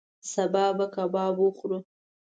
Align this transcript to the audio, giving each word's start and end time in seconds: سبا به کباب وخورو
سبا 0.31 0.65
به 0.77 0.85
کباب 0.95 1.35
وخورو 1.39 1.79